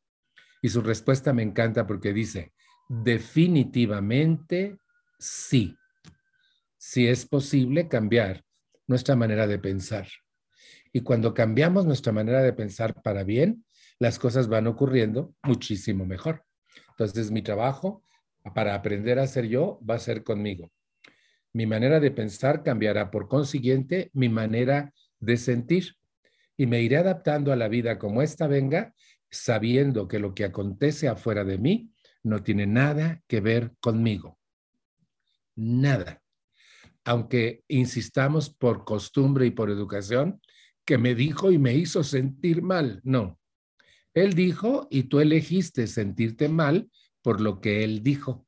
Y 0.63 0.69
su 0.69 0.81
respuesta 0.81 1.33
me 1.33 1.45
encanta 1.45 1.87
porque 1.87 2.13
dice, 2.13 2.53
definitivamente 2.89 4.81
sí. 5.17 5.77
Sí 6.77 7.07
es 7.07 7.25
posible 7.25 7.87
cambiar 7.87 8.45
nuestra 8.89 9.15
manera 9.15 9.47
de 9.47 9.61
pensar. 9.61 10.09
Y 10.93 11.01
cuando 11.03 11.35
cambiamos 11.35 11.87
nuestra 11.87 12.13
manera 12.13 12.43
de 12.43 12.53
pensar 12.53 13.01
para 13.03 13.25
bien, 13.25 13.65
las 13.99 14.19
cosas 14.19 14.49
van 14.49 14.67
ocurriendo 14.67 15.35
muchísimo 15.43 16.07
mejor. 16.07 16.45
Entonces, 16.91 17.31
mi 17.31 17.43
trabajo 17.43 18.03
para 18.55 18.75
aprender 18.75 19.19
a 19.19 19.27
ser 19.27 19.47
yo 19.47 19.81
va 19.89 19.97
a 19.97 20.01
ser 20.01 20.25
conmigo. 20.25 20.73
Mi 21.53 21.67
manera 21.67 22.01
de 22.01 22.11
pensar 22.11 22.63
cambiará, 22.63 23.11
por 23.11 23.29
consiguiente, 23.29 24.11
mi 24.13 24.29
manera 24.29 24.93
de 25.19 25.37
sentir. 25.37 25.97
Y 26.57 26.67
me 26.67 26.81
iré 26.81 26.97
adaptando 26.97 27.53
a 27.53 27.57
la 27.57 27.69
vida 27.69 27.99
como 27.99 28.23
esta 28.23 28.47
venga, 28.47 28.95
sabiendo 29.31 30.09
que 30.09 30.19
lo 30.19 30.35
que 30.35 30.45
acontece 30.45 31.09
afuera 31.09 31.45
de 31.45 31.59
mí 31.59 31.91
no 32.23 32.43
tiene 32.43 32.67
nada 32.67 33.23
que 33.27 33.41
ver 33.41 33.73
conmigo. 33.81 34.39
Nada. 35.57 36.23
Aunque 37.05 37.65
insistamos 37.69 38.51
por 38.51 38.85
costumbre 38.85 39.47
y 39.47 39.51
por 39.51 39.71
educación 39.71 40.41
que 40.91 40.99
me 40.99 41.15
dijo 41.15 41.53
y 41.53 41.59
me 41.59 41.73
hizo 41.73 42.03
sentir 42.03 42.63
mal. 42.63 43.01
No. 43.05 43.39
Él 44.13 44.35
dijo 44.35 44.89
y 44.91 45.05
tú 45.05 45.21
elegiste 45.21 45.87
sentirte 45.87 46.49
mal 46.49 46.91
por 47.23 47.41
lo 47.41 47.61
que 47.61 47.85
él 47.85 48.03
dijo. 48.03 48.45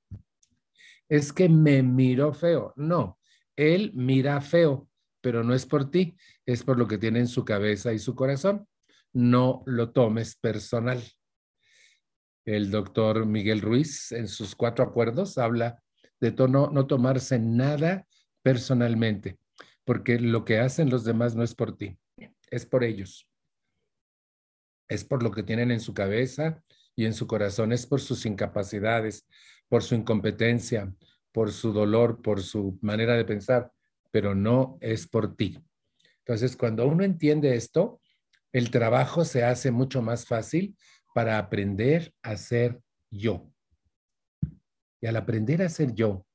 Es 1.09 1.33
que 1.33 1.49
me 1.49 1.85
miró 1.85 2.35
feo. 2.35 2.73
No, 2.75 3.21
él 3.55 3.93
mira 3.95 4.41
feo, 4.41 4.89
pero 5.21 5.45
no 5.45 5.55
es 5.55 5.67
por 5.67 5.89
ti, 5.89 6.17
es 6.45 6.65
por 6.65 6.79
lo 6.81 6.89
que 6.89 6.99
tiene 6.99 7.21
en 7.21 7.29
su 7.29 7.45
cabeza 7.45 7.93
y 7.93 8.01
su 8.01 8.17
corazón. 8.17 8.67
No 9.13 9.63
lo 9.67 9.93
tomes 9.93 10.35
personal. 10.35 11.01
El 12.45 12.73
doctor 12.73 13.25
Miguel 13.25 13.61
Ruiz, 13.61 14.11
en 14.11 14.27
sus 14.27 14.57
cuatro 14.57 14.85
acuerdos, 14.85 15.39
habla 15.39 15.81
de 16.19 16.33
no, 16.49 16.71
no 16.73 16.89
tomarse 16.89 17.39
nada 17.39 18.05
personalmente, 18.43 19.39
porque 19.85 20.19
lo 20.19 20.45
que 20.45 20.59
hacen 20.59 20.91
los 20.91 21.05
demás 21.05 21.37
no 21.37 21.45
es 21.45 21.55
por 21.55 21.77
ti, 21.77 21.97
es 22.53 22.67
por 22.67 22.85
ellos. 22.85 23.29
Es 24.89 25.05
por 25.05 25.23
lo 25.23 25.31
que 25.33 25.43
tienen 25.43 25.71
en 25.71 25.81
su 25.81 25.95
cabeza 25.95 26.63
y 26.95 27.07
en 27.07 27.15
su 27.15 27.27
corazón, 27.27 27.73
es 27.73 27.87
por 27.87 28.01
sus 28.01 28.27
incapacidades, 28.27 29.27
por 29.69 29.83
su 29.83 29.95
incompetencia, 29.95 30.95
por 31.33 31.51
su 31.51 31.73
dolor, 31.73 32.21
por 32.21 32.43
su 32.43 32.79
manera 32.83 33.17
de 33.17 33.25
pensar, 33.25 33.73
pero 34.11 34.35
no 34.35 34.77
es 34.83 35.09
por 35.09 35.35
ti. 35.35 35.59
Entonces, 36.19 36.57
cuando 36.57 36.87
uno 36.87 37.03
entiende 37.05 37.57
esto, 37.57 38.01
el 38.53 38.71
trabajo 38.71 39.25
se 39.25 39.45
hace 39.45 39.71
mucho 39.71 40.03
más 40.03 40.27
fácil 40.27 40.77
para 41.15 41.39
aprender 41.39 42.15
a 42.23 42.37
ser 42.37 42.83
yo. 43.11 43.51
Y 45.01 45.07
al 45.07 45.17
aprender 45.17 45.63
a 45.63 45.71
ser 45.71 45.95
yo, 45.95 46.27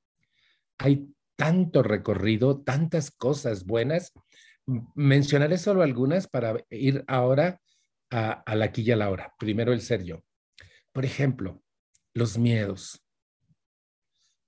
hay 0.79 1.13
tanto 1.35 1.83
recorrido, 1.83 2.61
tantas 2.61 3.11
cosas 3.11 3.65
buenas. 3.65 4.11
Mencionaré 4.95 5.57
solo 5.57 5.81
algunas 5.81 6.27
para 6.27 6.61
ir 6.69 7.03
ahora 7.07 7.61
a, 8.09 8.43
la 8.55 8.65
aquí 8.65 8.81
y 8.81 8.91
a 8.91 8.97
la 8.97 9.09
hora. 9.09 9.33
Primero 9.39 9.71
el 9.71 9.81
ser 9.81 10.03
yo. 10.03 10.23
Por 10.91 11.05
ejemplo, 11.05 11.61
los 12.13 12.37
miedos. 12.37 13.01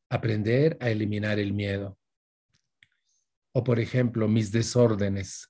Aprender 0.09 0.77
a 0.81 0.89
eliminar 0.89 1.39
el 1.39 1.53
miedo. 1.53 1.97
O 3.53 3.63
por 3.63 3.79
ejemplo, 3.79 4.27
mis 4.27 4.51
desórdenes. 4.51 5.49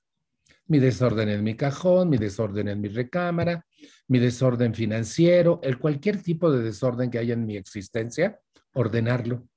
Mi 0.66 0.78
desorden 0.78 1.28
en 1.28 1.42
mi 1.42 1.56
cajón, 1.56 2.08
mi 2.08 2.16
desorden 2.16 2.68
en 2.68 2.80
mi 2.80 2.88
recámara, 2.88 3.66
mi 4.06 4.20
desorden 4.20 4.72
financiero, 4.72 5.58
el 5.64 5.80
cualquier 5.80 6.22
tipo 6.22 6.50
de 6.52 6.62
desorden 6.62 7.10
que 7.10 7.18
haya 7.18 7.34
en 7.34 7.44
mi 7.44 7.56
existencia, 7.56 8.38
ordenarlo. 8.74 9.48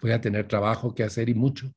Voy 0.00 0.10
a 0.10 0.20
tener 0.20 0.48
trabajo 0.48 0.94
que 0.94 1.04
hacer 1.04 1.28
y 1.28 1.34
mucho. 1.34 1.72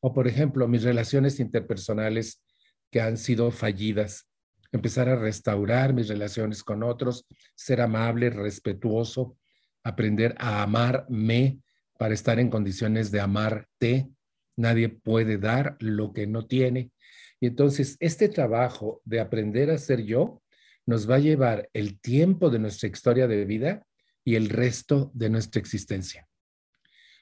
O 0.00 0.12
por 0.12 0.28
ejemplo, 0.28 0.68
mis 0.68 0.82
relaciones 0.82 1.40
interpersonales 1.40 2.42
que 2.90 3.00
han 3.00 3.16
sido 3.16 3.50
fallidas, 3.50 4.28
empezar 4.72 5.08
a 5.08 5.16
restaurar 5.16 5.92
mis 5.92 6.08
relaciones 6.08 6.62
con 6.62 6.82
otros, 6.82 7.26
ser 7.54 7.80
amable, 7.80 8.30
respetuoso, 8.30 9.36
aprender 9.82 10.34
a 10.38 10.62
amarme 10.62 11.60
para 11.98 12.14
estar 12.14 12.38
en 12.38 12.50
condiciones 12.50 13.10
de 13.10 13.20
amarte. 13.20 14.08
Nadie 14.56 14.88
puede 14.88 15.38
dar 15.38 15.76
lo 15.80 16.12
que 16.12 16.26
no 16.26 16.46
tiene. 16.46 16.92
Y 17.40 17.46
entonces 17.46 17.96
este 18.00 18.28
trabajo 18.28 19.00
de 19.04 19.20
aprender 19.20 19.70
a 19.70 19.78
ser 19.78 20.04
yo 20.04 20.42
nos 20.86 21.08
va 21.08 21.16
a 21.16 21.20
llevar 21.20 21.68
el 21.72 22.00
tiempo 22.00 22.50
de 22.50 22.58
nuestra 22.58 22.88
historia 22.88 23.28
de 23.28 23.44
vida 23.44 23.86
y 24.24 24.34
el 24.34 24.48
resto 24.48 25.10
de 25.14 25.30
nuestra 25.30 25.60
existencia. 25.60 26.26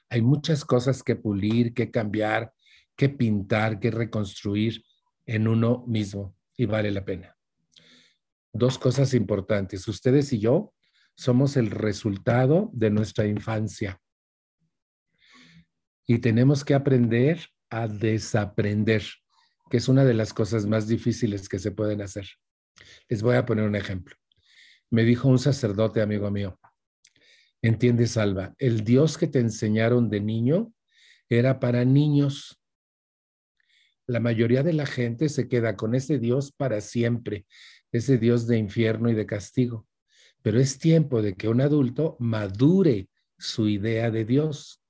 Hay 0.09 0.21
muchas 0.21 0.63
cosas 0.63 1.03
que 1.03 1.15
pulir, 1.15 1.73
que 1.73 1.91
cambiar, 1.91 2.53
que 2.97 3.07
pintar, 3.07 3.79
que 3.79 3.91
reconstruir 3.91 4.83
en 5.25 5.47
uno 5.47 5.85
mismo 5.87 6.35
y 6.57 6.65
vale 6.65 6.91
la 6.91 7.05
pena 7.05 7.37
dos 8.57 8.77
cosas 8.77 9.13
importantes. 9.13 9.87
Ustedes 9.87 10.33
y 10.33 10.39
yo 10.39 10.73
somos 11.15 11.57
el 11.57 11.71
resultado 11.71 12.69
de 12.73 12.89
nuestra 12.89 13.25
infancia. 13.27 14.01
Y 16.05 16.19
tenemos 16.19 16.63
que 16.63 16.73
aprender 16.73 17.47
a 17.69 17.87
desaprender, 17.87 19.03
que 19.69 19.77
es 19.77 19.87
una 19.87 20.05
de 20.05 20.13
las 20.13 20.33
cosas 20.33 20.65
más 20.65 20.87
difíciles 20.87 21.49
que 21.49 21.59
se 21.59 21.71
pueden 21.71 22.01
hacer. 22.01 22.27
Les 23.09 23.21
voy 23.21 23.35
a 23.35 23.45
poner 23.45 23.65
un 23.65 23.75
ejemplo. 23.75 24.15
Me 24.89 25.03
dijo 25.03 25.27
un 25.27 25.39
sacerdote 25.39 26.01
amigo 26.01 26.31
mío, 26.31 26.57
entiende 27.61 28.07
Salva, 28.07 28.55
el 28.57 28.85
Dios 28.85 29.17
que 29.17 29.27
te 29.27 29.39
enseñaron 29.39 30.09
de 30.09 30.21
niño 30.21 30.71
era 31.27 31.59
para 31.59 31.83
niños. 31.83 32.61
La 34.07 34.21
mayoría 34.21 34.63
de 34.63 34.71
la 34.71 34.85
gente 34.85 35.27
se 35.27 35.49
queda 35.49 35.75
con 35.75 35.93
ese 35.93 36.17
Dios 36.17 36.53
para 36.53 36.79
siempre 36.79 37.45
ese 37.91 38.17
Dios 38.17 38.47
de 38.47 38.57
infierno 38.57 39.09
y 39.09 39.13
de 39.13 39.25
castigo. 39.25 39.85
Pero 40.41 40.59
es 40.59 40.79
tiempo 40.79 41.21
de 41.21 41.35
que 41.35 41.49
un 41.49 41.61
adulto 41.61 42.15
madure 42.19 43.09
su 43.37 43.67
idea 43.67 44.09
de 44.09 44.23
Dios. 44.23 44.81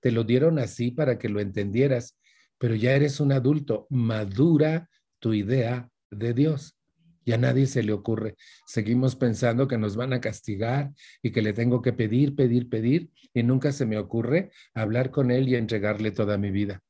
Te 0.00 0.10
lo 0.10 0.24
dieron 0.24 0.58
así 0.58 0.90
para 0.90 1.18
que 1.18 1.28
lo 1.28 1.40
entendieras, 1.40 2.18
pero 2.58 2.74
ya 2.74 2.92
eres 2.92 3.20
un 3.20 3.32
adulto, 3.32 3.86
madura 3.90 4.88
tu 5.18 5.34
idea 5.34 5.90
de 6.10 6.32
Dios. 6.32 6.76
Ya 7.24 7.36
a 7.36 7.38
nadie 7.38 7.66
se 7.66 7.82
le 7.82 7.92
ocurre. 7.92 8.34
Seguimos 8.66 9.14
pensando 9.14 9.68
que 9.68 9.78
nos 9.78 9.94
van 9.94 10.12
a 10.12 10.20
castigar 10.20 10.90
y 11.22 11.30
que 11.30 11.42
le 11.42 11.52
tengo 11.52 11.82
que 11.82 11.92
pedir, 11.92 12.34
pedir, 12.34 12.68
pedir, 12.68 13.10
y 13.32 13.42
nunca 13.42 13.72
se 13.72 13.86
me 13.86 13.98
ocurre 13.98 14.50
hablar 14.74 15.10
con 15.10 15.30
Él 15.30 15.48
y 15.48 15.54
entregarle 15.54 16.10
toda 16.10 16.36
mi 16.36 16.50
vida. 16.50 16.82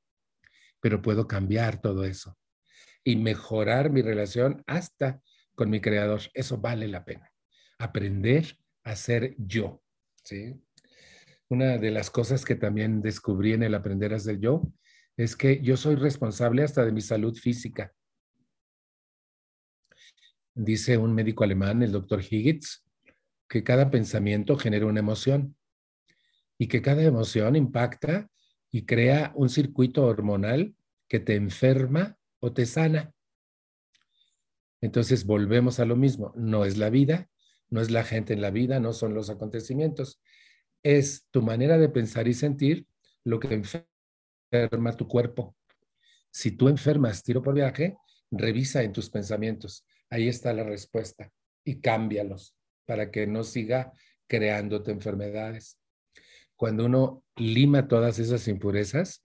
Pero 0.82 1.00
puedo 1.00 1.26
cambiar 1.26 1.80
todo 1.80 2.04
eso 2.04 2.36
y 3.04 3.16
mejorar 3.16 3.90
mi 3.90 4.02
relación 4.02 4.62
hasta 4.66 5.22
con 5.54 5.70
mi 5.70 5.80
creador. 5.80 6.20
Eso 6.34 6.58
vale 6.58 6.88
la 6.88 7.04
pena. 7.04 7.30
Aprender 7.78 8.58
a 8.84 8.96
ser 8.96 9.34
yo. 9.38 9.80
¿sí? 10.24 10.60
Una 11.48 11.78
de 11.78 11.90
las 11.90 12.10
cosas 12.10 12.44
que 12.44 12.56
también 12.56 13.00
descubrí 13.00 13.52
en 13.52 13.62
el 13.62 13.74
aprender 13.74 14.12
a 14.12 14.18
ser 14.18 14.38
yo 14.40 14.72
es 15.16 15.36
que 15.36 15.60
yo 15.62 15.76
soy 15.76 15.96
responsable 15.96 16.62
hasta 16.62 16.84
de 16.84 16.92
mi 16.92 17.00
salud 17.00 17.36
física. 17.36 17.92
Dice 20.54 20.98
un 20.98 21.14
médico 21.14 21.44
alemán, 21.44 21.82
el 21.82 21.92
doctor 21.92 22.22
Higgins, 22.22 22.84
que 23.48 23.62
cada 23.62 23.90
pensamiento 23.90 24.56
genera 24.56 24.86
una 24.86 25.00
emoción 25.00 25.56
y 26.58 26.68
que 26.68 26.82
cada 26.82 27.02
emoción 27.02 27.56
impacta 27.56 28.28
y 28.72 28.86
crea 28.86 29.32
un 29.36 29.50
circuito 29.50 30.04
hormonal 30.04 30.74
que 31.06 31.20
te 31.20 31.36
enferma 31.36 32.18
o 32.40 32.52
te 32.52 32.66
sana. 32.66 33.14
Entonces 34.80 35.26
volvemos 35.26 35.78
a 35.78 35.84
lo 35.84 35.94
mismo, 35.94 36.32
no 36.34 36.64
es 36.64 36.78
la 36.78 36.90
vida, 36.90 37.30
no 37.68 37.80
es 37.80 37.90
la 37.90 38.02
gente 38.02 38.32
en 38.32 38.40
la 38.40 38.50
vida, 38.50 38.80
no 38.80 38.94
son 38.94 39.14
los 39.14 39.30
acontecimientos, 39.30 40.20
es 40.82 41.26
tu 41.30 41.42
manera 41.42 41.78
de 41.78 41.90
pensar 41.90 42.26
y 42.26 42.34
sentir 42.34 42.86
lo 43.24 43.38
que 43.38 43.62
enferma 44.50 44.96
tu 44.96 45.06
cuerpo. 45.06 45.54
Si 46.30 46.50
tú 46.50 46.68
enfermas 46.68 47.22
tiro 47.22 47.42
por 47.42 47.54
viaje, 47.54 47.96
revisa 48.30 48.82
en 48.82 48.92
tus 48.92 49.10
pensamientos, 49.10 49.86
ahí 50.08 50.28
está 50.28 50.52
la 50.54 50.64
respuesta 50.64 51.30
y 51.62 51.80
cámbialos 51.80 52.56
para 52.86 53.10
que 53.10 53.26
no 53.26 53.44
siga 53.44 53.92
creándote 54.26 54.90
enfermedades. 54.90 55.78
Cuando 56.62 56.84
uno 56.84 57.24
lima 57.34 57.88
todas 57.88 58.20
esas 58.20 58.46
impurezas, 58.46 59.20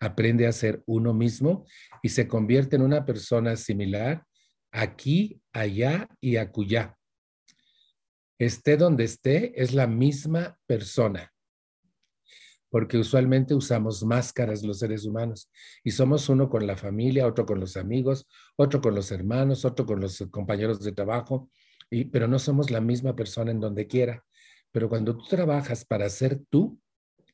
aprende 0.00 0.46
a 0.46 0.52
ser 0.52 0.82
uno 0.86 1.12
mismo 1.12 1.66
y 2.02 2.08
se 2.08 2.26
convierte 2.26 2.76
en 2.76 2.82
una 2.82 3.04
persona 3.04 3.56
similar 3.56 4.24
aquí, 4.72 5.38
allá 5.52 6.08
y 6.18 6.36
acullá. 6.36 6.96
Esté 8.38 8.78
donde 8.78 9.04
esté, 9.04 9.52
es 9.62 9.74
la 9.74 9.86
misma 9.86 10.58
persona. 10.64 11.30
Porque 12.70 12.96
usualmente 12.96 13.54
usamos 13.54 14.02
máscaras 14.02 14.62
los 14.62 14.78
seres 14.78 15.04
humanos 15.04 15.50
y 15.84 15.90
somos 15.90 16.30
uno 16.30 16.48
con 16.48 16.66
la 16.66 16.78
familia, 16.78 17.26
otro 17.26 17.44
con 17.44 17.60
los 17.60 17.76
amigos, 17.76 18.26
otro 18.56 18.80
con 18.80 18.94
los 18.94 19.12
hermanos, 19.12 19.66
otro 19.66 19.84
con 19.84 20.00
los 20.00 20.26
compañeros 20.30 20.80
de 20.80 20.92
trabajo, 20.92 21.50
y, 21.90 22.06
pero 22.06 22.26
no 22.28 22.38
somos 22.38 22.70
la 22.70 22.80
misma 22.80 23.14
persona 23.14 23.50
en 23.50 23.60
donde 23.60 23.86
quiera. 23.86 24.24
Pero 24.72 24.88
cuando 24.88 25.16
tú 25.16 25.24
trabajas 25.28 25.84
para 25.84 26.08
ser 26.08 26.40
tú, 26.50 26.78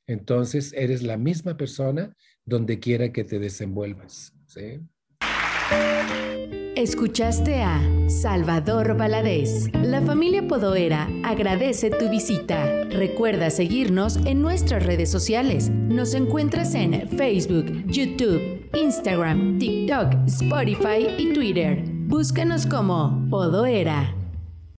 entonces 0.07 0.73
eres 0.75 1.03
la 1.03 1.17
misma 1.17 1.57
persona 1.57 2.15
donde 2.45 2.79
quiera 2.79 3.13
que 3.13 3.25
te 3.25 3.39
desenvuelvas. 3.39 4.35
Escuchaste 6.77 7.63
a 7.63 7.81
Salvador 8.09 8.97
Valadez. 8.97 9.71
La 9.75 10.03
familia 10.03 10.47
Podoera 10.47 11.09
agradece 11.23 11.89
tu 11.91 12.09
visita. 12.11 12.85
Recuerda 12.91 13.49
seguirnos 13.51 14.17
en 14.27 14.43
nuestras 14.43 14.85
redes 14.85 15.11
sociales. 15.11 15.71
Nos 15.71 16.15
encuentras 16.15 16.75
en 16.75 17.09
Facebook, 17.11 17.67
YouTube, 17.87 18.69
Instagram, 18.75 19.59
TikTok, 19.59 20.27
Spotify 20.27 21.07
y 21.17 21.33
Twitter. 21.33 21.85
Búscanos 22.07 22.67
como 22.67 23.25
Podoera. 23.31 24.24